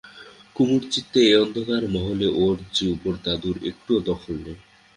[0.55, 2.57] কুমুর চিত্তের এ অন্ধকার মহলে ওর
[2.91, 4.57] উপর দাদার একটুও দখল নেই।